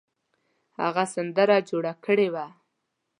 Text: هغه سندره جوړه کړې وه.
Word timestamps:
هغه 0.79 1.03
سندره 1.13 1.57
جوړه 1.69 1.93
کړې 2.05 2.27
وه. 2.33 2.47